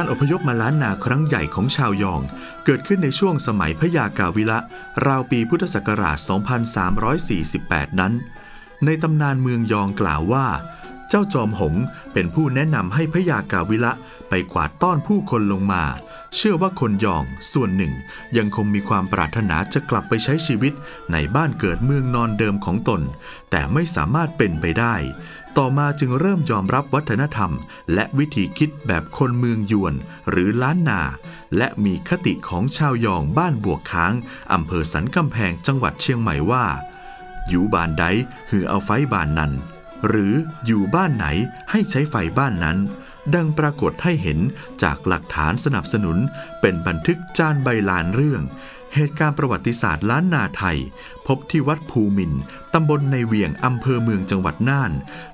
[0.00, 2.20] การอพยพมาล้านนาครั้งใหญ่ของชาวยอง
[2.64, 4.58] เกิดขึ้นในช่วงสมัยพยากาวิละ
[5.06, 6.18] ราวปีพุทธศักราช
[7.48, 8.12] 2348 นั้น
[8.84, 10.46] ในตำนานเมืองยองกล่าวว่า
[11.08, 11.74] เจ้าจอมหง
[12.12, 13.92] เป็นผู้แนะนำให้พยากาวิละ
[14.28, 15.84] ไปกวาดต้อนผู้คนลงมา
[16.36, 17.92] เชื่อว่าคนยองส่วนหนึ่ง
[18.36, 20.72] ยังคงมีความปรารถนาจะกลับไปใช้ชีวิต
[21.12, 23.00] ในบ้านเกิดเมืองนอนเดิมของตน
[23.50, 24.94] แต่ไม่สามารถเป็นไปได้
[25.58, 27.52] ต่อมาจึงเริ่มยอมรับวัฒนธรรม
[27.94, 29.94] และวิธีคิดแบบคนเมืองยวน
[30.30, 31.02] หรือล้านนา
[31.56, 34.14] และมีคติของชาวยองบ้านบวกค้าง
[34.52, 36.64] อำเภอสันกำแพงจังหวัดเชียงใหม่ว่า
[37.48, 38.04] อยู่บ้านใด
[38.50, 39.52] หือเอาไฟบ้านนั้น
[40.08, 40.34] หรือ
[40.66, 41.26] อยู่บ้านไหน
[41.70, 42.78] ให้ใช้ไฟบ้านนั้น
[43.34, 44.38] ดังปรากฏให้เห็น
[44.82, 46.18] จากหลักฐานสนับสนุน
[46.60, 48.42] เป็นบันทึกจานใบลานเรื่อง
[48.94, 50.78] เหตุการณ์ประวัติศาสตร์ล้านนาไทย
[51.28, 52.32] พบที่วัดภูมิน
[52.74, 54.92] ตำบลในเวียงอำเภอเมืองจังหวัดน่าน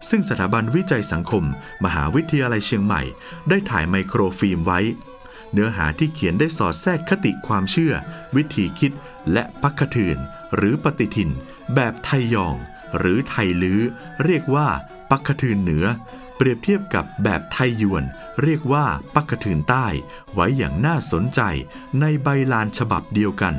[0.08, 1.44] ซึ่งสถาบันวิจัยสังคม
[1.84, 3.02] มหาวิทยาลัยเชียงใหม่
[3.48, 4.80] ได้ถ่ายไมโครฟิล์มไว้
[5.52, 7.92] เนื้อหาที่เขียนได้สอดแทรกคติความเชื่อ
[8.36, 8.92] วิธีคิด
[9.32, 10.18] และพักถืน
[10.56, 11.30] หรือปฏิทิน
[11.74, 12.56] แบบไทยยอง
[12.98, 13.80] หรือไทยลื้อ
[14.24, 14.68] เรียกว่า
[15.10, 15.84] ปักถืนเหนือ
[16.36, 18.04] เปรียบเทียบกับแบบไทยยวน
[18.42, 19.86] เรียกว่าปักกถืนใต้
[20.34, 21.40] ไว้อย่างน่าสนใจ
[22.00, 23.54] ในใบลานฉบับเดียวกัน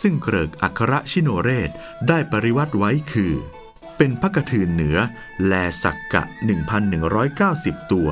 [0.00, 1.70] ซึ่งเกริกอัครชิโนเรศ
[2.08, 3.34] ได้ปริวัติไว้คือ
[3.96, 4.98] เป็นพักกถืนเหนือ
[5.46, 5.52] แล
[5.82, 6.22] สักกะ
[7.06, 8.08] 1,190 ตัว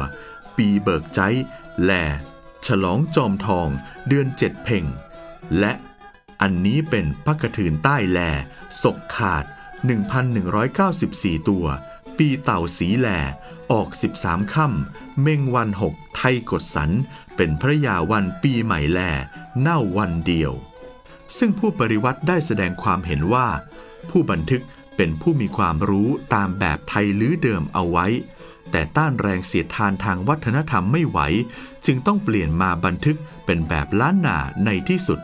[0.57, 1.21] ปีเบิกใจ
[1.85, 1.93] แล
[2.67, 3.69] ฉลองจอมทอง
[4.09, 4.85] เดือนเจ็ดเพ่ง
[5.59, 5.73] และ
[6.43, 8.19] อันนี้เป็นพักกถืนใต้แล
[8.83, 9.45] ศกขาด
[10.27, 11.67] 1,194 ตัว
[12.19, 13.09] ปีเต่าสีแล
[13.73, 13.91] ออก
[14.21, 16.91] 13ค่ำเม่งวันหกไทยกดสัน
[17.37, 19.01] เป็นพระยาวันปีใหม่แล
[19.61, 20.53] เน่าวันเดียว
[21.39, 23.49] ซึ่งผู้ปริวัติได้แสดงความเห็นว่า
[24.11, 24.63] ผู้บันทึก
[24.97, 28.07] เป็นผู้มีความรู้ตามแบบไทยลื้อเดิมเอาไว้
[28.71, 31.19] แต่ต้านแรงเสียดทานทางวัฒนธรรมไม่ไหว
[31.87, 35.21] จึงต้องเปลี่ยนมาบันทึกเป็นแบบล้านนาในที่สุด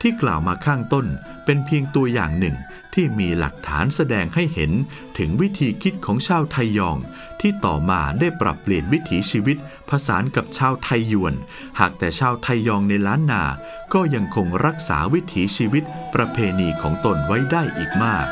[0.00, 1.06] ที่กล่าวมาข้างต้น
[1.44, 2.56] เป็นเพียงตัวอย่างหนึ่ง
[2.94, 4.72] ที่มีหลักฐานแสดงให้เห็น
[5.18, 6.98] ถึงวิธีคิดของชาวไทยยอง
[7.40, 9.56] ที่ต่อมาได้ปรับเปลี่ยนวิถีชีวิต
[9.90, 11.34] ผสานกับชาวไทยยวน
[11.80, 13.44] หากแต่ชาวไทยยองในล้านนา
[13.94, 15.84] ก็ยังคงรักษาวิถีชีวิต
[16.14, 18.26] ประเพณีของตนไว้ได้อีกมาก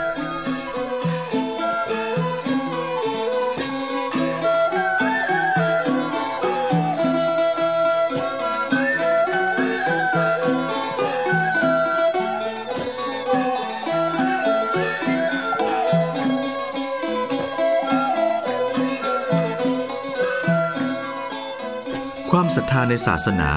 [22.48, 23.50] ความศรัทธาในศาสนา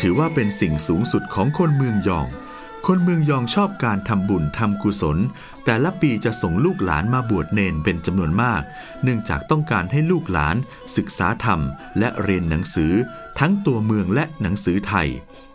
[0.00, 2.26] ถือว่าเป็นสิ่งสูงสุดของคนเมืองยอง
[2.86, 5.18] คนเมืองยองชอบการทำบุญทำกุศล
[5.64, 8.62] แต่ละปีจะส่งลูกหลานมาบวชเนนเป็นจำนวนมาก
[9.02, 10.56] เนื่องจากต้องการให้ลูกหลาน
[10.96, 11.60] ศึกษาธรรม
[11.98, 12.92] และเรียนหนังสือ
[13.38, 15.08] ทั้งตัวเมืองและหนังสือไทย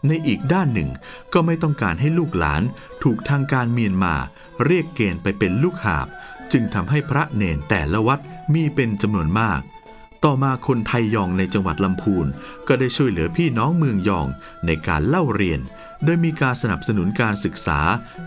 [0.08, 0.90] ในอีกด้านหนึ่ง
[1.34, 2.62] ก็ไม่ต้องการให้ลูกหลาน
[3.03, 4.16] ถูกทางการเมียนมา
[4.66, 6.08] เรียกเกณฑ์ไปเป็นลูกหาบ
[6.52, 8.20] จึงทำให้พระเนนแต่ละวัด
[8.53, 9.62] มีเป็นจำนวนมาก
[10.28, 12.28] ต่อมาคนไทยยองในจังหวัดลำพูน
[12.67, 14.28] ก็ได้ช่วยเหลือพี่น้องเมืองยอง
[14.66, 15.59] ในการเล่าเรียน
[16.03, 17.79] โดยมีการสนับสนุนการศึกษา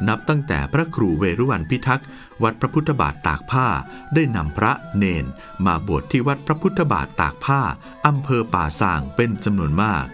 [0.08, 2.06] นับตั้งแต่พระครูเวรุวันพิทักษ์
[2.42, 3.66] วัดพระพุทธบาทตากผ้า
[4.14, 5.24] ได้นำพระเนน
[5.66, 7.60] มาบวชที่วัดพระพุทธบาทตากผ้า
[8.06, 10.06] อำเภอป่าสางเป็นจำนวนมาก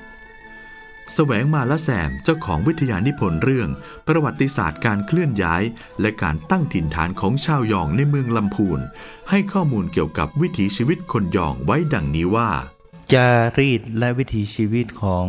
[1.14, 3.68] แสวงมาละแสมเจ้าของวิทยานิพนธ์เรื่อง
[4.06, 5.62] ประวัติศาสตร์การเคลื่อนย้าย
[6.00, 8.80] และการตั้งถิ่นฐานของชาวยองในเมืองลำพูน
[9.30, 12.50] ให้ข้อมูลเกี่ยวกับวิถีชีวิตคนยองไว้ดังนี้ว่า
[13.12, 13.28] จา
[13.58, 15.26] รีตและวิถีชีวิตของ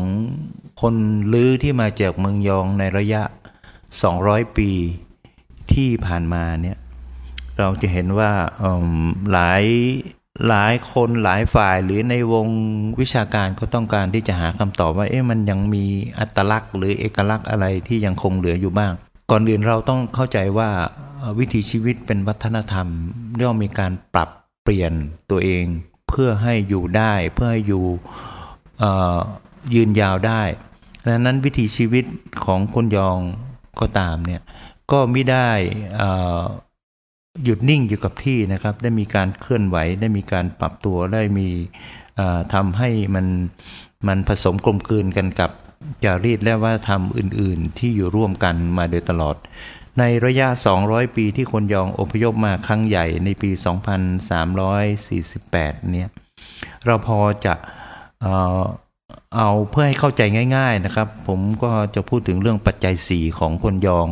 [0.82, 0.96] คน
[1.34, 3.24] ลื้อที่มาจากเมืองยองในระยะ
[3.90, 4.72] 200 ปี
[5.74, 6.78] ที่ผ่านมาเนี่ย
[7.60, 8.32] เราจะเห็นว่า
[9.32, 9.64] หลาย
[10.48, 12.48] หลายคนหลายฝ่ายหรือในวง
[13.00, 15.86] วิชาการก็ต้องการที่จะหาคำตอบว่า เอ๊ะมันยังมี
[16.20, 18.94] อัตลักษณ์ หรือเอกลักษณ์อะไรที่ยังคงเหลืออยู่บ้าง
[19.32, 20.70] ก่อนอื่นเราต้องเข้าใจว่า
[21.40, 22.88] วิถีชีวิตเป็นวัฒนธรรม
[23.42, 24.30] ย่อมมีการปรับ
[24.64, 24.94] เปลี่ยน
[25.32, 25.66] ตัวเอง
[26.10, 27.86] เพื่อให้อยู่ได้เพื่อให้อยู่
[29.74, 30.42] ยืนยาวได้
[31.08, 32.06] ดังนั้นวิถีชีวิต
[32.46, 33.20] ของคนยอง
[33.80, 34.42] ก็ตามเนี่ย
[34.92, 35.50] ก็ไม่ได้
[37.44, 41.48] หยุดนิ่งอยู่กับที่นะครับ ได้มีการเคลื่อนไหว ได้มีการปรับตัวได้มี
[42.54, 43.26] ทำให้มัน
[44.08, 45.52] มันผสมกลมกลืนกันกับ
[46.04, 49.36] จารีตและวัฒนธรรมอื่น ๆ ที่อยู่ร่วมกันมาโดยตลอด
[50.00, 50.48] ในระยะ
[50.82, 53.50] 200 ปีที่คนยองอพยพมาครั้งใหญ่ในปี
[55.10, 56.10] 2348 เนี่ย
[56.86, 57.54] เราพอจะ
[59.38, 60.22] เอาเพื่อให้เข้าใจ
[60.58, 64.08] ง่าย ๆนะครับ ผมก็จะพูดถึงเรื่องปัจจัยสี่ของคนยอง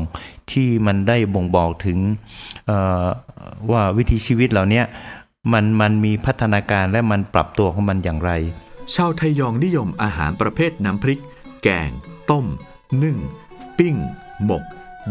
[0.52, 1.98] ที่มันได้บ่งบอกถึง
[3.72, 4.82] ว่าวิถีชีวิตเหล่านี้
[5.54, 8.32] มันมันมีพัฒนาการและมันปรับตัวของมันอย่างไร
[8.96, 11.22] ชาวไทยยองนิยมอาหารประเภทน้ำพริก
[11.64, 11.90] แกง
[12.32, 12.46] ต้ม
[13.04, 13.18] นึ่ง
[13.78, 13.96] ปิ้ง
[14.46, 14.64] หมก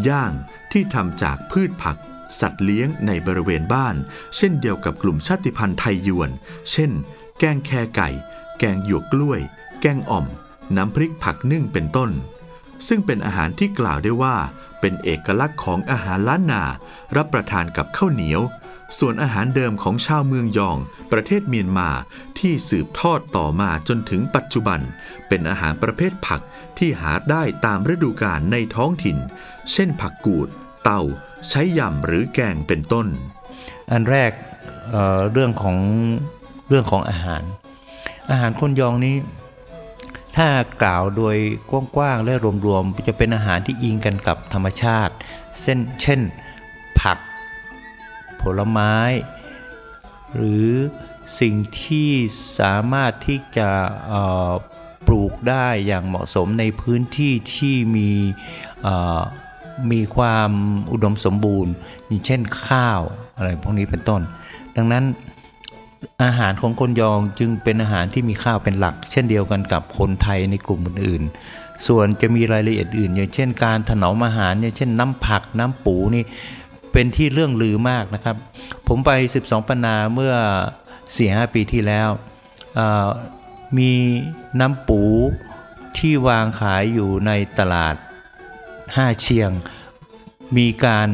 [0.09, 0.33] ย่าง
[0.73, 1.97] ที่ทำจากพืชผัก
[2.41, 3.95] สัตว์เลี้ยงในบริเวณบ้าน
[4.37, 6.31] เช่นเดียวกับกลุ่มชาติพันธุ์ไทยยวน
[6.71, 6.91] เช่น
[7.39, 8.09] แกงแคไก่
[8.59, 9.41] แกงหยวกกล้วย
[9.81, 10.27] แกงอ่อม
[10.77, 12.11] น้ำพริกผักนึ่งเป็นต้น
[12.89, 14.37] ซึ่งเป็นอาหารที่กล่าวได้ว่า
[14.81, 16.63] เป็นเอกลักษณ์ของอาหารล้านนา
[17.17, 18.41] รับประทานกับข้าวเหนียว
[18.99, 20.79] ส่วนอาหารเดิมของชาวเมืองยอง
[21.13, 21.91] ประเทศเมียนมา
[22.39, 24.81] ที่สืบทอดต่อมาจนถึงปัจจุบัน
[25.29, 26.41] เป็นอาหารประเภทผัก
[26.79, 29.17] ที่หาได้ตามฤดูกาลในท้องถิ่น
[29.73, 30.49] เช่นผักกูด
[30.85, 31.03] เต่า
[31.49, 33.07] ใช้ยำหรือแกงเป็นต้น
[33.91, 34.31] อันแรก
[34.91, 35.77] เเรื่องของ
[36.69, 37.43] เรื่องของอาหาร
[38.31, 39.15] อาหารคนยองนี้
[40.37, 40.49] ถ้า
[40.83, 41.37] กล่าวโดย
[41.97, 42.35] กว้างๆและ
[42.67, 45.15] รวมๆจะเป็นอาหารที่อิงกันกับธรรมชาติ
[45.61, 46.21] เช่นเช่น
[47.01, 47.19] ผัก
[48.41, 48.95] ผลไม้
[50.37, 50.69] หรือ
[51.41, 52.11] สิ่งที่
[52.61, 53.69] สามารถที่จะ
[55.07, 58.11] ปลูกได้อย่างเหมาะสมในพื้นที่ที่มี
[59.93, 60.51] มีความ
[60.93, 61.73] อุดมสมบูรณ์
[62.07, 63.01] อย่างเช่นข้าว
[63.37, 64.21] อะไรพวกนี้เป็นต้น
[64.77, 65.05] ดังนั้น
[66.25, 76.25] อาหารของคนยองจึงเป็นอาหารที่มีข้าวเป็นหลัก เช่นเดียวกันกับคนไทยในกลุ่มอื่นๆ ส่วนจะมีรายละเอียดอื่น อย่างเช่นการถนอมอาหารอย่างเช่นน้ำผักน้ำปูนี่
[76.93, 78.37] เป็นที่เรื่องลือมากนะครับ
[78.89, 79.11] ผมไป
[79.41, 80.35] 12ปนาเมื่อ
[80.95, 82.09] 4-5ปีที่แล้ว
[83.79, 83.93] มี
[84.61, 85.03] น้ำปู
[85.99, 87.95] ที่วางขายอยู่ในตลาด
[88.63, 89.51] 5 เชียง
[90.57, 91.09] มีการ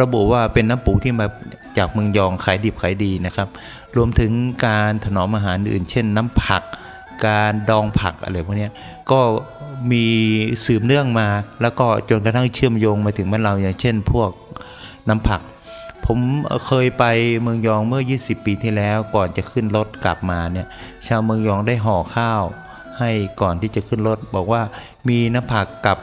[0.00, 1.26] ระบุว่าเป็นน้ำปูที่มา
[1.78, 3.48] จากเมืองยองขายดิบขายดีนะครับ
[3.96, 4.32] รวมถึง
[4.66, 6.62] การถนอมอาหารอื่น เช่นน้ำผัก
[7.26, 8.68] การดองผักอะไรพวกนี้
[9.10, 9.20] ก็
[9.92, 10.06] มี
[10.64, 11.28] สืบเนื่องมา
[11.62, 14.30] แล้วก็จนกระทั่งเชื่อมโยงมาถึงบ้านเราอย่างเช่น พวก
[15.08, 15.40] น้ำผัก
[16.06, 16.18] ผม
[16.66, 17.04] เคยไป
[17.42, 20.66] เมืองยองเมื่อ 20 ปีที่แล้วก่อนจะขึ้นรถกลับมาเนี่ย
[21.06, 22.42] ชาวเมืองยองได้ห่อข้าว
[22.98, 24.62] ให้ก่อนที่จะขึ้นรถบอกว่า
[25.08, 25.98] มีน้ำผักกับ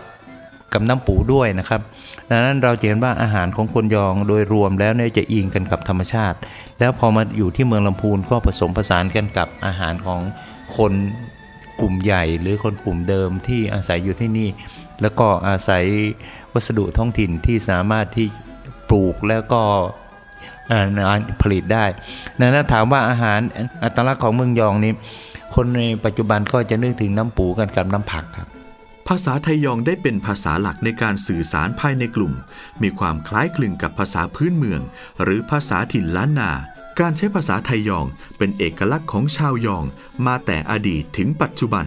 [0.74, 1.82] กับน้ำปูด้วยนะครับ
[2.30, 6.38] ดังนั้นเราจะเห็นว่าอาหารของคนยองโดยรวมแล้วเนี่ยจะอิงกันกับธรรมชาติ
[6.80, 10.22] แล้วพอมาอยู่ที่เมืองลำพูนก็ผสมผสานกันกับอาหารของ
[10.78, 10.94] คน
[11.80, 14.50] กลุ่มใหญ่ หรือคนกลุ่มเดิมที่อาศัยอยู่ที่นี่
[15.02, 15.84] แล้วก็อาศัย
[16.54, 18.28] วัสดุท้องถิ่นที่สามารถที่
[18.90, 19.62] ปลูกแล้วก็
[21.42, 21.86] ผลิตได้
[22.40, 23.40] ดังนั้นถามว่าอาหาร
[23.84, 24.94] อัตลักษณ์ของเมืองยองนี้
[25.56, 28.48] คนในปัจจุบันก็จะนึกถึงน้ำปูกันกับน้ำผักครับ
[29.12, 32.34] ภาษาไทยยองได้เป็นภาษาหลักในการสื่อสารภายในกลุ่ม
[32.82, 34.82] มีความคล้ายคลึงกับภาษาพื้นเมือง
[35.24, 36.52] หรือภาษาถิ่นล้านนา
[37.00, 38.06] การใช้ภาษาไทยยอง
[38.38, 39.84] เป็นเอกลักษณ์ของชาวยอง
[40.26, 41.86] มาแต่อดีตถึงปัจจุบัน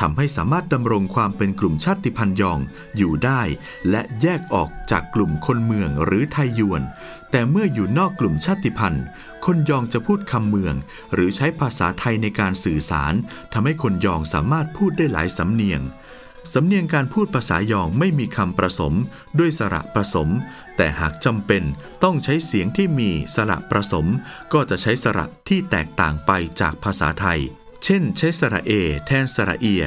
[0.00, 2.58] ทำให้สามารถดำรงความเป็นกลุ่มชาติพันธุ์ยอง
[2.96, 3.42] อยู่ได้
[3.90, 6.82] และแยกออกจากกลุ่มคนเมืองหรือไทยยวน
[7.30, 9.04] แต่เมื่ออยู่นอกกลุ่มชาติพันธุ์
[9.44, 10.74] คนยองจะพูดคำเมือง
[11.12, 13.14] หรือใช้ภาษาไทยในการสื่อสาร
[13.52, 15.82] ทำให้คนยองสามารถพูดได้หลายสำเนียง
[16.52, 18.94] สำเนียงการพูดภาษายองไม่มีคำประสม
[19.38, 20.28] ด้วยสระประสม
[20.76, 21.62] แต่หากจำเป็น
[22.04, 24.06] ต้องใช้เสียงที่มีสระประสม
[24.52, 27.40] ก็จะใช้สระที่แตกต่างไปจากภาษาไทย
[27.84, 28.72] เช่น ใช้สระเอ
[29.06, 29.84] แทนสระเอีย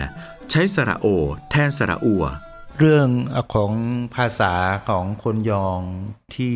[0.51, 1.07] ใช้สระโอ
[1.49, 2.23] แทนสระอัว
[2.77, 3.09] เรื่อง
[3.53, 3.73] ของ
[4.15, 4.53] ภาษา
[4.89, 5.79] ของคนยอง
[6.35, 6.55] ที่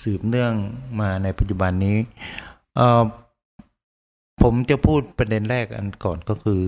[0.00, 0.54] สืบเนื่อง
[1.00, 1.98] มาในปัจจุบันนี้
[4.42, 6.62] ผมจะพูดประเด็นแรกอันก่อนก็คือ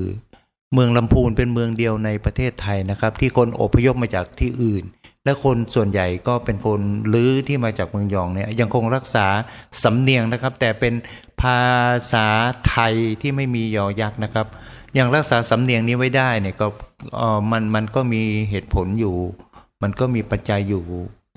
[0.75, 4.85] เมืองลำพูนเป็นเมืองเดียวในประเทศไทยนะครับ ที่คนอพยพมาจากที่อื่น
[5.25, 6.81] และคนส่วนใหญ่ก็เป็นคน
[7.13, 9.27] ลื้อที่มาจากเมืองยองเนี่ยยังคงรักษา
[9.83, 10.95] สำเนียงนะครับ แต่เป็น
[11.43, 11.63] ภา
[12.13, 12.27] ษา
[12.69, 14.47] ไทยที่ไม่มียอยักษ์นะครับ
[14.99, 16.67] ยังรักษาสำเนียงนี้ไว้ได้เนี่ยก็
[17.53, 19.17] มันมันก็มีเหตุผลอยู่
[19.83, 20.83] มันก็มีปัจจัยอยู่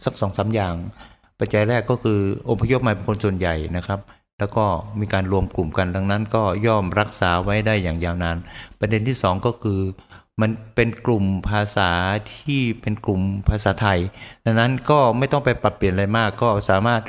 [0.05, 0.75] สักสองสาอย่าง
[1.39, 3.99] ปัจจัยแรกก็คืออพยพมาเป็นคนส่วนใหญ่นะครับ
[4.39, 4.65] แล้วก็
[4.99, 8.37] มีการรวมกลุ่มกันดังนั้นก็ย่อมรักษาไว้ได้อย่างยาวนาน
[8.79, 9.81] ประเด็นที่สองก็คือ
[10.41, 11.91] มันเป็นกลุ่มภาษา
[12.35, 13.99] ที่เป็นกลุ่มภาษาไทย
[14.45, 17.01] ดังนั้นก็ไม่ต้องไปปรับเปลี่ยนอะไรมาก ก็สามารถ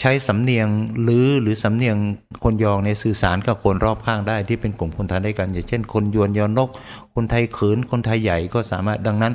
[0.00, 0.68] ใช้สำเนียง
[1.02, 1.96] หรือหรือสำเนียง
[2.44, 6.68] คนยองในสื่อสารกับคนรอบข้างได้ที่เป็นกลุ่มคนไทยด้วยกัน อย่างเช่น คนยวนยอนก
[7.14, 9.32] คนไทยเขินคนไทยใหญ่ก็สามารถดังนั้น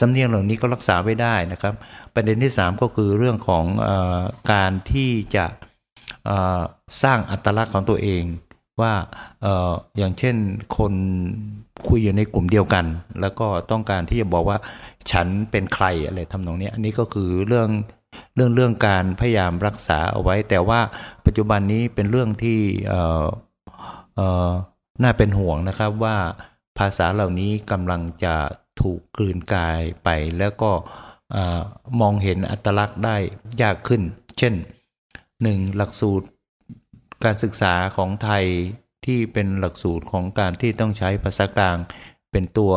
[0.00, 1.74] สำเนียงเหล่านี้ก็รักษาไว้ได้นะครับ
[2.14, 3.88] ประเด็นที่ 3 ก็คือเรื่องของอ
[4.52, 5.44] การที่จะ
[7.02, 8.24] สร้างอัตลักษณ์ของตัวเอง
[8.80, 8.92] ว่า
[9.98, 10.36] อย่างเช่น
[10.78, 10.94] คน
[11.88, 12.84] คุยอยู่ในกลุ่มเดียวกัน
[13.20, 14.58] แล้วก็ต้องการที่จะบอกว่า
[15.10, 17.68] ฉันเป็นใครอะไรทำนองนี้อันนี้ก็คือเรื่อง
[18.34, 20.80] เรื่องเรื่องการพยายามรักษาเอาไว้ แต่ว่า
[21.26, 22.60] ปัจจุบันนี้เป็นเรื่องที่
[25.02, 26.16] น่าเป็นห่วงนะครับว่า
[26.78, 28.34] ภาษาเหล่านี้กำลังจะ
[28.80, 30.08] ถูกกลืนกายไป
[30.38, 30.70] แล้วก็
[32.00, 33.16] มองเห็นอัตลักษณ์ได้
[33.62, 34.02] ยากขึ้น
[34.38, 34.54] เช่น
[35.42, 36.26] หนึ่งหลักสูตร
[37.24, 38.44] การศึกษาของไทย
[39.06, 41.76] ที่เป็นหลักสูตรของการที่ต้องใช้ภาษากลาง
[42.32, 42.72] เป็นตัว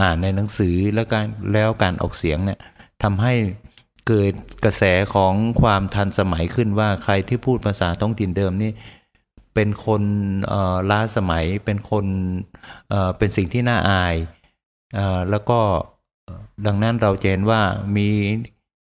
[0.00, 2.60] อ่านในหนังสือแล้วการแล้วการออกเสียงเนี่ย
[3.02, 3.34] ทำให้
[4.08, 4.32] เกิด
[4.64, 4.82] กระแส
[5.14, 8.72] ของความทันสมัยขึ้นว่าใครที่พูดภาษาท้องถิ่นเดิมนี่
[9.54, 10.02] เป็นคน
[10.90, 12.06] ล้าสมัยเป็นคน
[13.18, 14.14] เป็นสิ่งที่น่าอาย
[15.30, 15.60] แล้วก็
[16.66, 17.62] ดังนั้นเราเห็นว่า
[17.96, 18.08] มี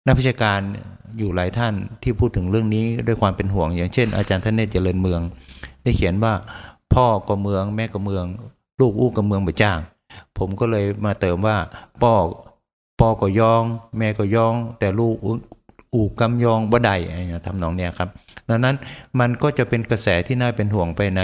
[0.07, 0.59] นักวิชาการ
[1.17, 5.21] อยู่หลายท่านที่พูดถึงเรื่องนี้ด้วยความเป็นห่วง อย่างเช่น อาจารย์ท่านเนตเจริญเมือง
[5.83, 6.33] ได้เขียนว่า
[6.93, 8.25] พ่อก็เมืองแม่ก็เมือง
[8.79, 9.79] ลูกอู้ก็เมืองไปจ้าง
[10.37, 11.57] ผมก็เลยมาเติมว่า
[12.01, 12.13] พ่อ
[12.99, 13.63] พ่อก็ยอง
[13.97, 15.15] แม่ก็ยอง แต่ลูก
[15.93, 16.95] อู่กำยองบ่ได้
[17.45, 18.09] ทำนองเนี้ยครับ
[18.49, 18.75] ดังนั้น
[19.19, 21.21] มันก็จะเป็นกระแสที่น่าเป็นห่วงไปใน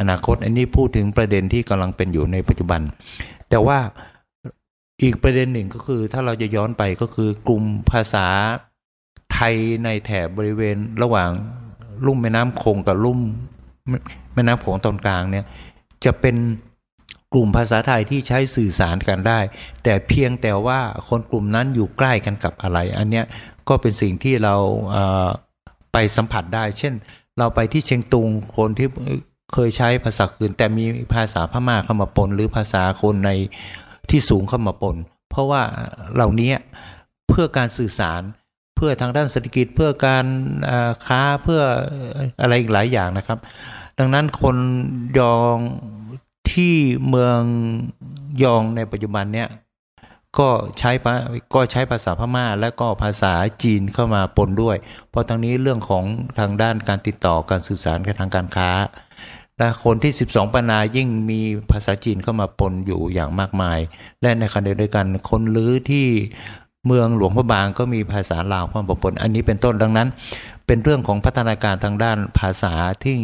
[0.00, 2.80] อนาคต อันนี้พูดถึงประเด็นที่กำลังเป็นอยู่ในปัจจุบัน
[3.50, 3.78] แต่ว่า
[5.02, 8.26] อีกประเด็นหนึ่งก็คือถ้าเราจะย้อนไปก็คือกลุ่มภาษา
[9.32, 11.30] ไทยในแถบบริเวณระหว่าง
[12.06, 13.20] ลุ่มแม่น้ำคงกับลุ่ม
[14.34, 15.44] แม่น้ำโขงตอนกลางเนี่ย
[16.04, 16.36] จะเป็น
[17.34, 19.38] กลุ่มภาษาไทยที่ใช้สื่อสารกันได้
[19.82, 23.24] แต่เพียงแต่ว่าคนกลุ่มนั้นอยู่ใกล้กันกับอะไร อันเนี้ย
[23.68, 24.56] ก็เป็นสิ่งที่เรา
[25.92, 26.94] ไปสัมผัสได้ เช่น
[27.38, 28.88] เราไปที่เชียงตุงคนที่
[29.54, 30.84] เคยใช้ภาษาอื่น แต่มี
[31.14, 33.30] ภาษาพม่าเข้ามาปนหรือภาษาคนใน
[34.10, 34.96] ที่สูงเข้ามาปน
[35.30, 35.62] เพราะว่า
[36.14, 36.52] เหล่านี้
[37.28, 38.22] เพื่อการสื่อสาร
[38.76, 40.26] เพื่อทางด้านเศรษฐกิจเพื่อการ
[41.06, 41.62] ค้าเพื่อ
[42.40, 43.38] อะไรอีกหลายอย่างนะครับ
[43.98, 44.56] ดังนั้นคน
[45.18, 45.56] ยอง
[46.50, 46.74] ที่
[47.08, 47.40] เมือง
[48.42, 49.48] ยองในปัจจุบันเนี่ย
[50.38, 50.90] ก็ใช้
[51.54, 53.32] ก็ใช้ภาษาพม่า และก็ภาษา
[53.62, 54.76] จีนเข้ามาปนด้วย
[55.10, 56.04] เพราะทางนี้เรื่องของ
[56.38, 58.70] ทางด้านการติดต่อการสื่อสารกับทางการค้า
[59.58, 63.78] และคนที่ 12ปนายิ่งมีภาษาจีนเข้ามาปนอยู่อย่างมากมาย
[64.22, 66.06] และในขณะเดียวกันคนลื้อที่
[66.86, 70.08] เมืองหลวงพระบางก็มีภาษาลาวความปนอันนี้เป็นต้นดังนั้น
[70.66, 72.72] เป็นเรื่องของพัฒนาการทางด้านภาษา
[73.02, 73.16] ที่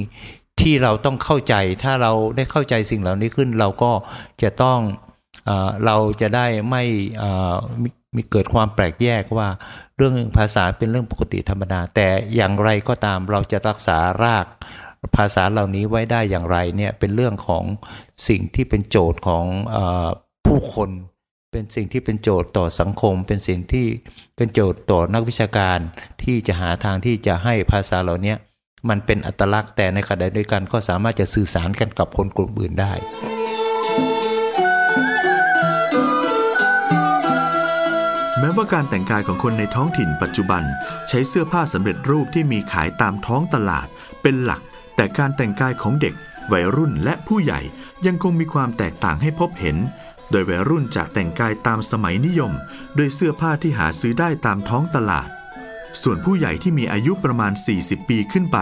[0.61, 3.93] ที่เราต้องเข้าใจถ้าเราได้เข้าใจสิ่งเหล่านี้ขึ้น เราก็
[4.43, 4.79] จะต้อง
[5.47, 5.51] เอ
[5.87, 6.83] เราจะได้ไม่
[8.17, 9.49] มีเกิดความแปลกแยกว่า
[9.97, 14.47] เรื่องภาษาเป็นเรื่องปกติธรรมดา แต่อย่างไรก็ตามเราจะรักษาราก
[15.17, 17.65] ภาษาเหล่านี้ไว้ได้อย่างไรเนี่ยเป็นเรื่องของ
[18.29, 19.45] สิ่งที่เป็นโจทย์ของ
[19.75, 19.77] อ
[20.47, 20.91] ผู้คน
[21.53, 23.87] เป็นสิ่งที่เป็นโจทย์ต่อสังคม เป็นสิ่งที่
[24.37, 25.79] เป็นโจทย์ต่อนักวิชาการ
[26.23, 28.35] ที่จะหาทางที่จะให้ภาษาเหล่านี้
[28.89, 32.93] มันเป็นอัตลักษณ์แต่ในขณะเดียวกันก็สามารถจะสื่อสารกันกับคนกลุ่มอื่นได้
[38.39, 40.63] แม้ว่าการแต่งกายของคนในท้องถิ่นปัจจุบัน
[41.09, 43.87] ใช้เสื้อผ้าสำเร็จรูปที่มีขายตามท้องตลาด
[44.23, 44.63] เป็นหลัก
[44.97, 46.15] แต่การแต่งกายของเด็ก
[46.53, 47.61] วัยรุ่นและผู้ใหญ่
[48.07, 49.77] ยังคงมีความแตกต่างให้พบเห็น
[50.31, 52.53] โดยวัยรุ่นจะแต่งกายตามสมัยนิยม
[52.99, 55.29] ด้วยเสื้อผ้าที่หาซื้อได้ตามท้องตลาด
[56.03, 58.59] ส่วนผู้ใหญ่ที่มีอายุประมาณ 40 ปีขึ้นไป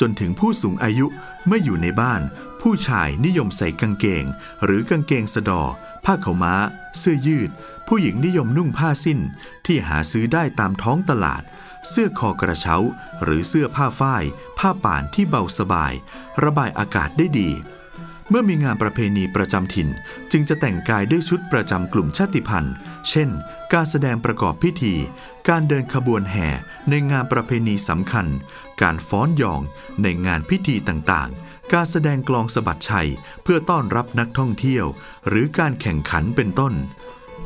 [0.00, 1.06] จนถึงผู้สูงอายุ
[1.46, 2.20] เมื่ออยู่ในบ้าน
[2.62, 4.24] ผู้ชายนิยมใส่กางเกง
[4.64, 5.62] หรือกางเกงสะดอ
[6.04, 6.54] ผ้าขาวม้า
[6.98, 7.50] เสื้อยืด
[7.88, 9.18] ผู้หญิงนิยมนุ่งผ้าสิ้น
[9.66, 11.42] ที่หาซื้อได้ตามท้องตลาด
[11.90, 12.76] เสื้อคอกระเช้า
[13.22, 14.24] หรือเสื้อผ้าฝ้าย
[14.58, 15.92] ผ้าป่านที่เบาสบาย
[16.44, 17.50] ระบายอากาศได้ดี
[18.28, 19.88] เมื่อมีงานประเพณีประจำถิ่น
[20.30, 22.74] จึงจะแต่งกายด้วยชุดประจำกลุ่มชาติพันธุ์
[23.10, 23.28] เช่น
[23.72, 24.94] การแสดงประกอบพิธี
[25.48, 26.48] การเดินขบวนแห่
[26.90, 28.26] ในงานประเพณีสำคัญ
[28.82, 29.60] การฟ้อนยอง
[30.02, 33.10] ในงานพิธีต่างๆ การแสดงกลองสะบัดชัย
[33.42, 34.84] เพื่อต้อนรับนักท่องเที่ยว
[35.28, 36.74] หรือการแข่งขันเป็นต้น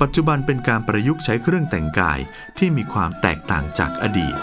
[0.06, 2.18] ปัจจุบันเป็นการประยุกต์ใช้เครื่องแต่งกาย
[2.58, 4.34] ที่มีความแตกต่างจากอดีต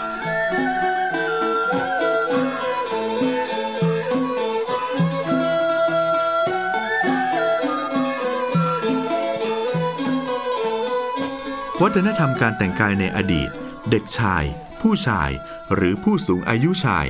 [11.82, 13.48] วัฒนธรรมการแต่งกายในอดีต
[13.90, 14.44] เด็กชาย
[14.80, 15.30] ผู้ชาย
[15.74, 17.06] หรือผู้สูงอายุชาย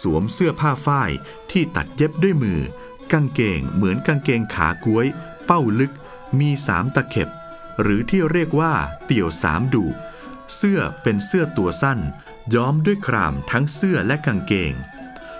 [0.00, 1.10] สวมเสื้อผ้าฝ้าย
[1.50, 2.60] ที่ตัดเย็บด้วยมือ
[3.12, 5.06] กางเกงเหมือนกางเกงขาก้วย
[5.46, 5.92] เป้าลึก
[6.38, 7.30] มีสามตะเข็บ
[7.82, 9.84] หรือที่เรียกว่า เตี่ยวสามดู
[10.56, 11.98] เสื้อเป็นเสื้อตัวสั้น
[12.54, 14.74] ย้อมด้วยครามทั้งเสื้อและกางเกง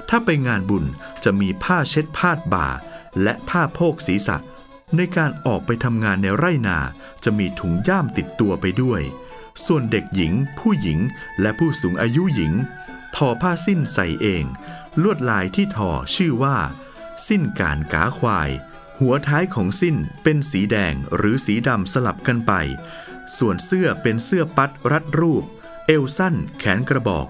[0.08, 0.84] ถ้าไปงานบุญ
[1.24, 2.68] จะมีผ้าเช็ดพาดบ่า
[3.22, 4.36] และผ้าโพกศีรษะ
[4.96, 6.78] ในการออกไปทำงานในไร่นา
[7.24, 9.02] จะมีถุงย่ามติดตัวไปด้วย
[9.66, 10.98] ส่วนเด็กหญิง ผู้หญิง
[11.40, 12.52] และผู้สูงอายุหญิง
[13.16, 14.44] ทอผ้าสิ้นใส่เอง
[15.02, 16.56] ลวดลายที่ทอชื่อว่า
[17.28, 18.50] สิ้นการกาควาย
[19.00, 22.52] หัวท้ายของสิ้นเป็นสีแดงหรือสีดำสลับกันไป
[23.38, 25.44] ส่วนเสื้อเป็นเสื้อปัดรัดรูป
[25.86, 27.26] เอวสั้น แขนกระบอก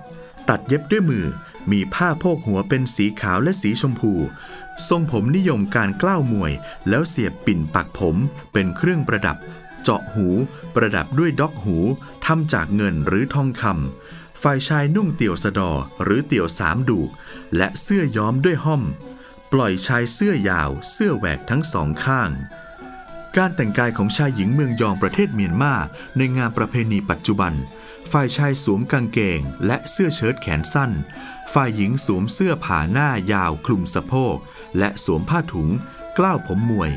[0.49, 1.27] ตัดเย็บด้วยมือ
[1.71, 4.13] มีผ้าโพกหัวเป็นสีขาวและสีชมพู
[4.89, 6.53] ทรงผมนิยมการกล้าวมวย
[6.89, 8.17] แล้วเสียบปิ่นปักผม
[8.53, 9.37] เป็นเครื่องประดับ
[9.83, 10.29] เจาะหู
[10.75, 11.77] ประดับด้วยด็อกหู
[12.27, 15.71] ทำจากเงินหรือทองคำฝ่ายชายนุ่งเตี่ยวสะดอ
[16.03, 17.11] หรือเตี่ยวสามดูก
[17.57, 18.83] และเสื้อย้อมด้วยห้อม
[19.55, 22.31] ปล่อยชายเสื้อยาวเสื้อแหวกทั้งสองข้าง
[23.37, 25.75] การแต่งกายของชายหญิงเมืองยองประเทศเมียนมา
[26.17, 27.53] ในงานประเพณีปัจจุบัน
[28.13, 30.91] ฝ่ายชายสวมกางเกงและเสื้อเชิ้ตแขนสั้น
[31.55, 34.37] ฝ่ายหญิงสวมเสื้อผ่าหน้ายาวคลุมสะโพก
[34.79, 35.69] และสวมผ้าถุง
[36.19, 36.91] กล้าวผมมวย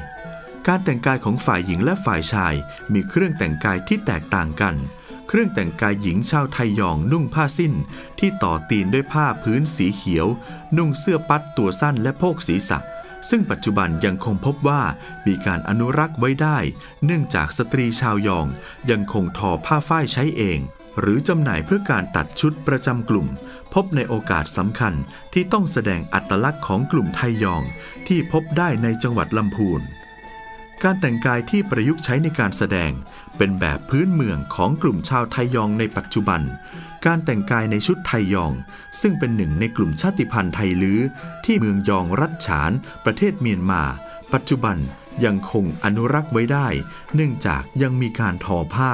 [0.67, 2.53] การแต่งกายของฝ่ายหญิงและฝ่ายชาย
[2.93, 4.75] มีเครื่องแต่งกายที่แตกต่างกัน
[5.33, 7.73] เครื่องแต่งกายหญิงชาวไทยยองนุ่งผ้าสิ้น
[8.19, 10.27] ที่ต่อตีนด้วยผ้าพื้นสีเขียว
[10.77, 12.79] นุ่งเสื้อปัดตัวสั้นและโพกศีรษะ
[13.29, 14.81] ซึ่งปัจจุบันยังคงพบว่า
[15.27, 16.57] มีการอนุรักษ์ไว้ได้
[17.05, 18.47] เนื่องจากสตรีชาวยอง
[18.91, 20.59] ยังคงทอผ้าฝ้ายใช้เอง
[20.99, 23.27] หรือจำหน่ายเพื่อการตัดชุดประจำกลุ่ม
[23.73, 24.93] พบในโอกาสสำคัญ
[25.33, 27.63] ที่ต้องแสดงอัตลักษณ์ของกลุ่มไทยยอง
[28.07, 29.83] ที่พบได้ในจังหวัดลำพูน
[30.83, 32.91] การแต่งกายที่ประยุกต์ใช้ในการแสดง
[33.37, 36.41] เป็นแบบพื้นเมืองของกลุ่มชาวไทยยองในปัจจุบัน
[37.05, 38.53] การแต่งกายในชุดไทยยอง
[39.01, 40.99] ซึ่งเป็นหนึ่งในกลุ่มชาติพันธุ์ไทยลื้อ
[41.45, 42.71] ที่เมืองยองรัฐฉาน
[43.05, 43.83] ประเทศเมียนมา
[44.33, 44.77] ปัจจุบัน
[45.25, 46.67] ยังคงอนุรักษ์ไว้ได้
[47.15, 48.93] เนื่องจากยังมีการทอผ้า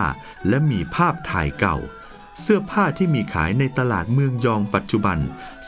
[0.49, 1.77] และมีภาพถ่ายเก่า
[2.41, 5.17] เสื้อผ้าที่มีขายในตลาดเมืองยองปัจจุบัน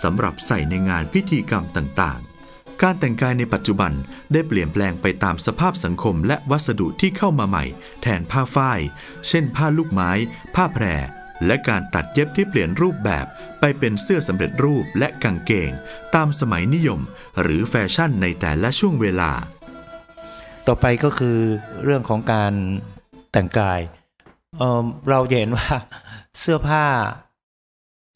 [0.01, 2.21] สำหรับใส่ในงานพิธีกรรมต่าง
[2.83, 3.91] การแต่งกายในปัจจุบัน
[4.33, 7.65] ได้เปลี่ยนแปลงไปตามสภาพสังคมและวัสดุที่เข้ามาใหม่
[8.01, 8.79] แทนผ้าฝ้าย
[9.27, 10.11] เช่น ผ้าลูกไม้
[10.55, 10.85] ผ้าแพร
[11.45, 13.25] และการตัดเย็บที่เปลี่ยนรูปแบบ
[13.59, 15.71] ไปเป็นเสื้อสำเร็จรูปและกางเกง
[16.15, 16.99] ตามสมัยนิยม
[17.41, 19.31] หรือแฟชั่นในแต่ละช่วงเวลา
[20.67, 21.37] ต่อไปก็คือ
[21.83, 22.53] เรื่องของการ
[23.31, 23.79] แต่งกาย
[24.57, 25.69] เเราเห็นว่า
[26.39, 26.85] เสื้อผ้า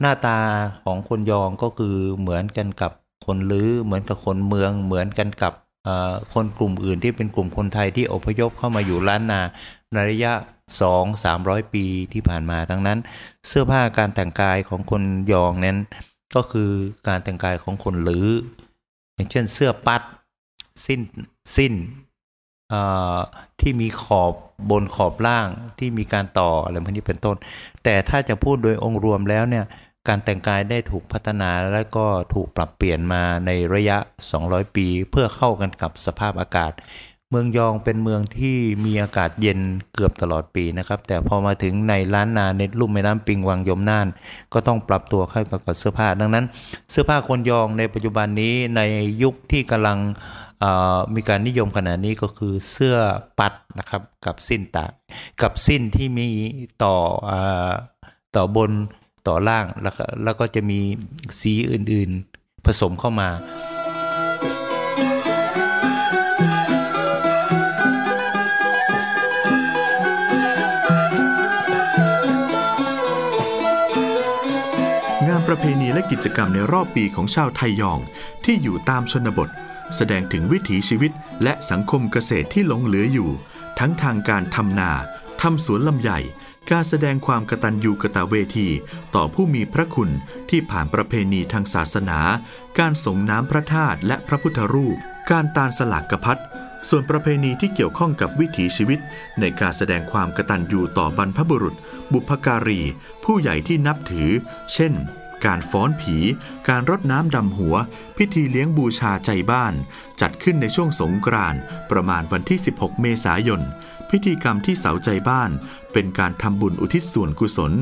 [0.00, 0.38] หน้าตา
[0.84, 2.92] ของคนยองก็คือเหมือนกันกับ
[3.26, 5.52] คนลื้อเหมือนกับคนเมืองเหมือนกันกับ
[6.34, 9.40] คนกลุ่มอื่นที่เป็นกลุ่มคนไทยที่อพยพเข้ามาอยู่ล้านนา
[9.92, 10.32] ในระยะ
[10.80, 12.98] สองสามร้อยปีที่ผ่านมาดังนั้น
[13.48, 15.78] เสื้อผ้าการแต่งกายของคนยองนั้น
[16.34, 16.70] ก็คือ
[17.08, 18.28] การแต่งกายของคนลื้อ
[19.14, 20.02] อย่างเช่นเสื้อปัด
[20.86, 21.00] สิ้น
[21.56, 21.74] สิ้น
[23.60, 24.32] ที่มีขอบ
[24.70, 27.36] บนขอบล่างที่มีการต่ออะไรพวกนี้เป็นต้น
[27.84, 29.64] แต่ถ้าจะพูดโดยองค์รวมแล้วเนี่ย
[30.08, 33.98] การแต่งกายได้ถูกพัฒนาและก็ถูกปรับเปลี่ยนมาในระยะ
[34.36, 36.72] 200 ปี เพื่อเข้ากันกับสภาพอากาศ
[37.30, 39.60] เมืองยองเป็นเมืองที่มีอากาศเย็น
[39.94, 44.08] เกือบตลอดปีนะครับ แต่พอมาถึงในล้านนาในลุ่มแม่น้ำปิงวังยมน่าน
[44.52, 46.44] ก็ต้องปรับตัวเข้ากับเสื้อผ้า ดังนั้น
[46.90, 48.80] เสื้อผ้าคนยองในปัจจุบันนี้ใน
[49.22, 49.98] ยุคที่กำลัง
[51.14, 52.96] มีการนิยมขนาดนี้ก็คือเสื้อ
[53.38, 54.86] ปัดนะครับกับสิ้นตา
[55.42, 56.28] กับสิ้นที่มี
[56.82, 56.96] ต่อ
[57.30, 57.32] อ
[58.36, 58.72] ต่อบน
[59.26, 60.80] ต่อล่างแล้วก็แล้วก็จะมี
[61.40, 63.28] สีอื่นๆผสมเข้ามา
[75.28, 78.00] งานประเพณีและกิจกรรมในรอบปีของชาวไทยยอง
[78.44, 79.48] ที่อยู่ตามชนบท
[79.96, 83.30] แสดงถึงวิถีชีวิตและสังคมเกษตรที่หลงเหลืออยู่
[83.78, 84.90] ทั้งทางการทำนา
[85.40, 86.10] ทำสวนลำไย
[86.70, 88.68] การแสดงความกตัญญูกตเวที
[89.14, 90.10] ต่อผู้มีพระคุณ
[90.50, 92.18] ที่ผ่านประเพณีทางศาสนา
[92.78, 94.96] การส่งน้ำพระธาตุและพระพุทธรูป
[95.30, 96.40] การตาลสลากกระพัด
[96.88, 98.98] ส่วนประเพณีที่เกี่ยวข้องกับวิถีชีวิต
[99.40, 101.74] ในการแสดงความกตัญญูต่อบรรพบุรุษ
[102.12, 102.80] บุพการี
[103.24, 104.30] ผู้ใหญ่ที่นับถือ
[104.74, 104.92] เช่น
[105.44, 106.16] การฟ้อนผี
[106.68, 107.74] การรดน้ำดำหัว
[108.16, 109.74] พิธีเลี้ยงบูชาใจบ้าน
[110.20, 113.60] จัดขึ้นในช่วงสงกรานต์ประมาณวันที่ 16 เมษายน
[114.14, 115.50] พิธีกรรมที่เสาใจบ้าน
[115.92, 117.72] เป็นการทำบุญอุทิศส่วนกุศล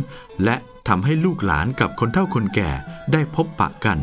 [0.45, 0.57] และ
[0.88, 2.71] ทำให้ลูกหลานกับคนเฒ่าคนแก่
[3.12, 3.99] ได้พบปะกัน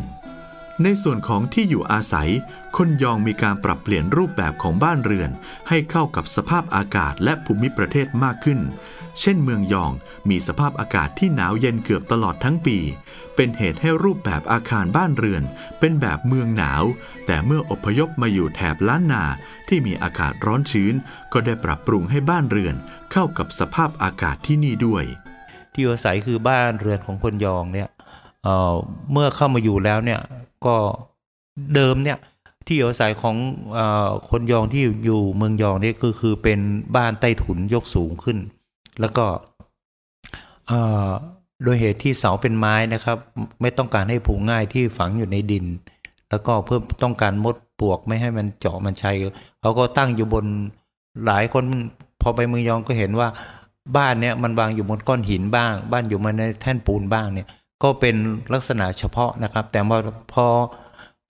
[0.82, 2.30] ในส่วนของที่อยู่อาศัย
[2.76, 5.30] คนยองมีการปรับเปลี่ยนรูปแบบของบ้านเรือน
[5.68, 8.58] ให้เข้ากับสภาพอากาศและภูมิประเทศมากขึ้น
[9.20, 9.92] เช่นเมืองยอง
[10.30, 12.78] มีสภาพอากาศที่หนาวเย็นเกือบตลอดทั้งปี
[13.36, 15.42] เป็นเหตุให้รูปแบบอาคารบ้านเรือน
[15.78, 16.84] เป็นแบบเมืองหนาว
[17.26, 19.24] แต่เมื่ออพยพมาอยู่แถบล้านนา
[19.68, 20.94] ที่มีอากาศร้อนชื้น
[21.32, 22.74] ก็ได้ปรับปรุงให้บ้านเรือน
[23.12, 25.04] เข้ากับสภาพอากาศที่นี่ด้วย
[25.74, 27.88] ที่อาศัยคือบ้านเรือนของคนยองเนี่ย
[28.44, 30.20] เเมื่อเข้ามาอยู่แล้วเนี่ย
[30.66, 30.76] ก็
[31.74, 32.18] เดิมเนี่ย
[32.66, 33.36] ที่อาศัยของ
[33.78, 36.60] ออคนยองที่อยู่เมืองยองนี่ก็คือเป็น
[36.96, 38.38] บ้านใต้ถุนยกสูงขึ้น
[39.00, 39.24] แล้วก็
[41.62, 43.18] โดยเหตุที่เสาเป็นไม้นะครับ
[43.60, 45.66] ไม่ต้องการให้ผูง่ายที่ฝังอยู่ในดิน
[46.30, 49.16] แล้วก็เพื่อต้องการมดปลวกไม่ให้มันเจาะมันชัย
[49.60, 50.46] เขาก็ตั้งอยู่บน
[51.26, 51.64] หลายคน
[52.20, 53.28] พอไปมือยองก็เห็นว่า
[53.96, 57.46] บ้านเนี่ยมันวางอยู่บนก้อนหินบ้าง บ้านอยู่มาในแท่นปูนบ้างเนี่ย
[57.82, 58.16] ก็เป็น
[58.52, 59.80] ลักษณะเฉพาะนะครับ แต่
[60.32, 60.46] พอ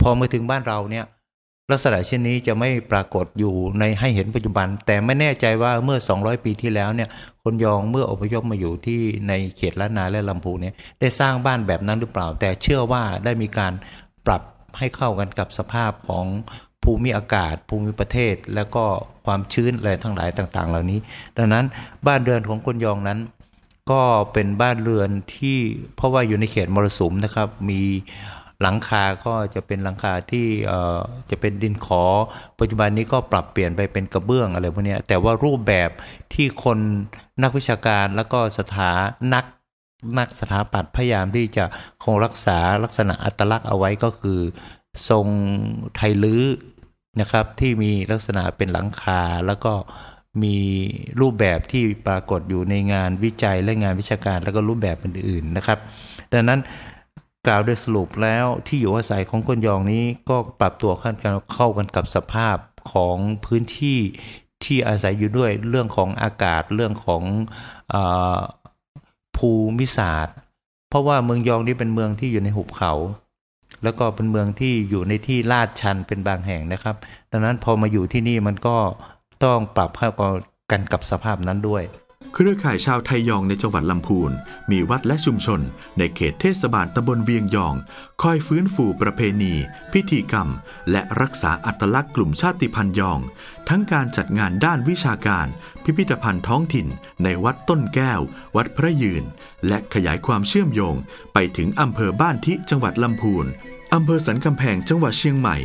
[0.02, 1.04] พอมาถึงบ้านเราเนี่ย
[1.70, 7.08] ลักษณะเช่นนี้จะไม่ปรากฏอยู่ในให้เห็นปัจจุบัน แต่ไม่แน่ใจว่าเมื่อ 200 ปีที่แล้วเนี่ย
[7.42, 13.72] คนยองเมื่ออพยพมาอยู่ที่ในเขตล้านนาและลำพูนเนี่ยได้สร้างบ้านแบบนั้นหรือเปล่า แต่เชื่อว่าได้มีการ
[14.26, 14.42] ปรับ
[14.78, 16.26] ให้เข้ากันกับสภาพของ
[16.82, 18.84] ภูมิอากาศ ภูมิประเทศ แล้วก็
[19.26, 20.98] ความชื้นอะไรทั้งหลายต่าง ๆ เหล่านี้
[21.36, 21.64] ดังนั้น
[22.06, 23.18] บ้านเรือนของคนยองนั้น
[23.90, 24.02] ก็
[24.32, 25.58] เป็นบ้านเรือนที่
[25.96, 27.82] เพราะว่าอยู่ในเขตมรสุมนะครับมี
[28.62, 30.48] หลังคาก็จะเป็นหลังคาที่
[31.30, 32.04] จะเป็นดินขอ
[32.58, 35.90] ปัจจุบันนี้ก็ปรับเปลี่ยนไปเป็นกระเบื้องอะไรพวกนี้แต่ว่ารูปแบบ
[36.34, 36.78] ที่คน
[37.42, 38.92] นักวิชาการแล้วก็สถา
[39.34, 39.44] นัก
[40.18, 41.64] นักสถาปัตย์พยายามที่จะ
[42.04, 44.40] คงรักษาลักษณะอัตลักษณ์เอาไว้ก็คือ
[45.08, 45.26] ทรง
[45.96, 46.44] ไทยลื้อ
[47.20, 49.74] นะครับ ที่มีลักษณะเป็นหลังคาแล้วก็
[50.42, 50.56] มี
[51.20, 55.78] รูปแบบที่ปรากฏอยู่ในงานวิจัยและงานวิชาการแล้วก็รูปแบบอื่นๆนะครับ
[56.32, 56.60] ดังนั้น
[57.46, 62.56] กล่าวโดยสรุปแล้วที่อยู่อาศัยของคนยองนี้ก็ปรับตัวเข้ากันเข้ากันกับสภาพ
[62.92, 63.98] ของพื้นที่
[64.64, 67.22] ที่อาศัยอยู่ด้วยเรื่องของอากาศเรื่องของ
[67.94, 67.96] อ
[68.36, 68.38] อ
[69.36, 70.36] ภูมิศาสตร์
[70.88, 72.92] เพราะว่าเมืองยองนี้เป็นเมืองที่อยู่ในหุบเขา
[73.82, 76.96] แล้วก็เป็นเมืองที่อยู่ในที่ลาดชันเป็นบางแห่งนะครับ
[77.30, 78.76] ดังนั้นพอมาอยู่ที่นี่มันก็
[79.44, 80.10] ต้องปรับเข้า
[80.70, 81.82] กันกับสภาพนั้นด้วย
[82.34, 84.30] เครือข่ายชาวไทยยองในจังหวัดลำพูน
[84.70, 85.60] มีวัดและชุมชน
[85.98, 87.74] ในเขตเทศบาลตำบลเวียงยอง
[88.22, 89.54] คอยฟื้นฟูประเพณี
[89.92, 90.48] พิธีกรรม
[90.90, 93.20] และรักษาอัตลักษณ์กลุ่มชาติพันธุ์ยอง
[93.68, 95.46] ทั้งการจัดงานด้านวิชาการ
[95.84, 96.86] พิพิธภัณฑ์ท้องถิ่น
[97.24, 98.20] ในวัดต้นแก้ว
[98.56, 99.24] วัดพระยืน
[99.68, 100.94] และขยายความเชื่อมโยง
[101.34, 103.46] ไปถึงอำเภอบ้านทิจังหวัดลำพูน
[103.94, 105.56] อำเภอสันกำแพงจังหวัดเชียงใหม่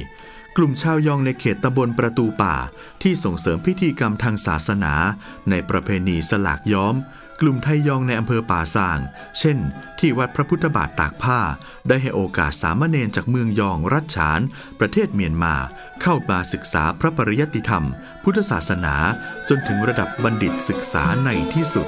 [0.58, 2.56] กลุ่มชาวยองในเขตตำบลประตูป่า
[3.04, 4.94] ที่ส่งเสริมพิธีกรรมทางศาสนา
[5.50, 6.96] ในประเพณีสลากย้อม
[7.42, 9.00] กลุ่มไทยยองในอำเภอป่าซาง
[9.40, 9.58] เช่น
[10.00, 11.40] ที่วัดพระพุทธบาทตากผ้า
[11.88, 14.42] ได้ให้โอกาสสามเณรจากเมืองยองรัชฉาน
[14.80, 15.56] ประเทศเมียนมา
[16.02, 17.86] เข้ามาศึกษาพระปริยัติธรรม
[18.24, 18.96] พุทธศาสนา
[19.48, 21.88] จนถึงระดับบัณฑิตศึกษาในที่สุด